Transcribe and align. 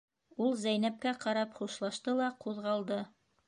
Ул 0.45 0.55
Зәйнәпкә 0.61 1.11
ҡарап 1.27 1.53
хушлашты 1.61 2.17
ла 2.23 2.33
ҡуҙғалды. 2.47 3.03